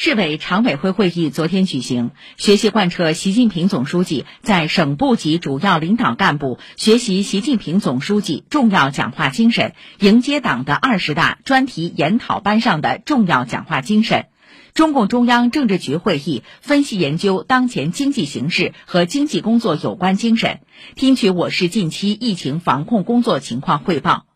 [0.00, 14.26] 市委常委会会议昨天举行，学习贯彻习近平总书记在省部级主要领导干部学习习近平总书记重要讲话精神，迎接党的二十大专题研讨班上的重要讲话精神。
[14.72, 20.60] 中共中央政治局会议分析研究当前经济形势和经济工作有关精神，
[20.94, 24.26] 听取我市近期疫情防控工作情况汇报。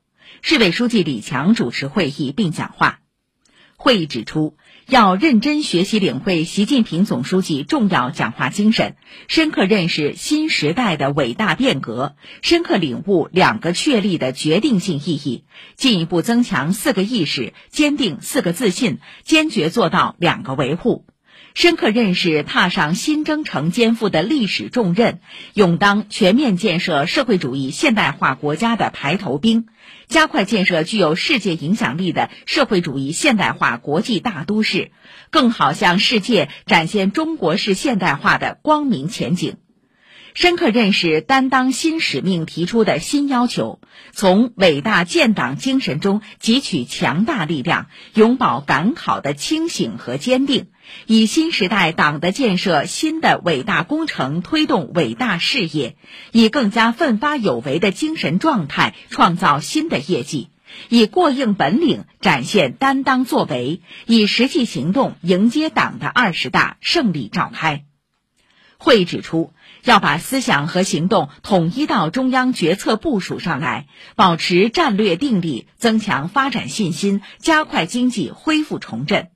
[0.40, 3.01] 市委书记李强主持会议并讲话。
[3.82, 4.56] 会议指出，
[4.86, 8.94] 要认真学习领会习近平总书记重要讲话精神，
[9.26, 15.42] 深刻认识新时代的伟大变革，深刻领悟“两个确立”的决定性意义，
[15.74, 21.04] 进一步增强“四个意识”，坚定“四个自信”，坚决做到“两个维护”。
[21.54, 25.20] 深刻认识踏上新征程肩负的历史重任，
[25.54, 29.66] 勇当全面建设社会主义现代化国家的排头兵，
[30.08, 34.90] 加快建设具有世界影响力的社会主义现代化国际大都市，
[35.30, 39.56] 更好向世界展现中国式现代化的光明前景。
[40.34, 43.80] 深刻认识担当新使命提出的新要求，
[44.12, 50.68] 从伟大建党精神中汲取强大力量，永葆赶考的清醒和坚定，
[51.06, 55.96] 以新时代党的建设新的伟大工程推动伟大事业，
[56.32, 60.48] 以更加奋发有为的精神状态创造新的业绩，
[60.88, 67.84] 以过硬本领展现担当作为，以实际行动迎接党的二十大胜利召开。
[68.82, 69.52] 会议指出，
[69.84, 79.28] 要把思想和行动统一到中央决策部署上来，保持战略定力，增强发展信心，加快经济恢复重振，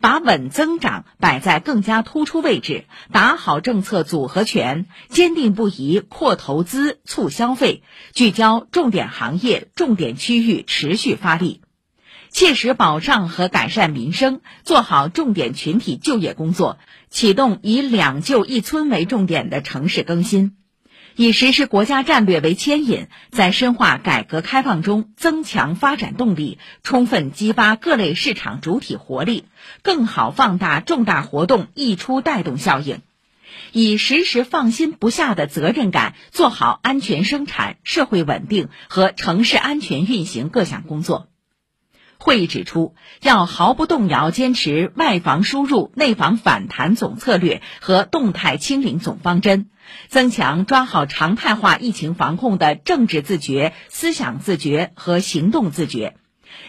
[0.00, 7.82] 把稳增长摆在更加突出位置，打好政策组合拳，坚定不移扩投资、促消费，
[8.14, 11.60] 聚焦重点行业、重点区域，持续发力。
[12.36, 16.76] 切实保障和改善民生，做好重点群体就业工作，
[17.08, 20.54] 启动以两就一村为重点的城市更新，
[21.14, 29.46] 以实施国家战略为牵引，在深化改革开放中增强发展动力，充分激发各类市场主体活力，
[29.80, 33.00] 更好放大重大活动溢出带动效应，
[33.72, 41.28] 以时时放心不下的责任感，做好安全生产、社会稳定和城市安全运行各项工作。
[42.18, 49.68] 会议指出，要毫不动摇坚持外防输入、内防反弹总策略和动态清零总方针，
[50.08, 56.16] 增强抓好常态化疫情防控的政治自觉、思想自觉和行动自觉，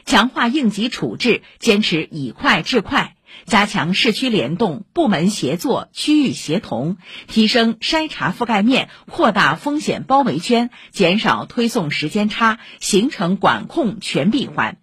[0.06, 3.16] 强化应急处置，坚持以快治快，
[3.46, 6.98] 加强市区联动、部门协作、区域协同，
[7.28, 14.78] 提升筛查覆盖面，扩大风险包围圈，减少推送时间差，形成管控全闭环。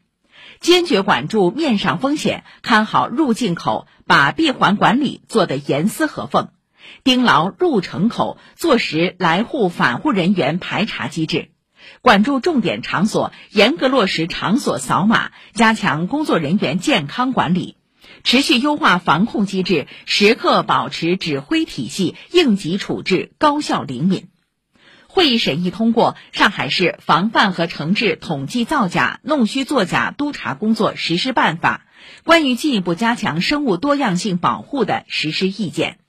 [0.65, 6.49] 坚决管住面上风险，看好入境口，把闭环管理做得严丝合缝，
[7.03, 11.51] 盯牢入城口，坐实来沪返沪人员排查机制，
[12.01, 17.77] 管住重点场所，严格落实场所扫码，加强工作人员健康管理，
[18.23, 24.29] 持续优化防控机制，时刻保持指挥体系，应急处置高效灵敏。
[25.15, 31.87] 会议审议通过《上海市防范和惩治统计造假、弄虚作假督查工作实施办法》，
[32.25, 36.04] 关于进一步加强生物多样性保护的实施意见。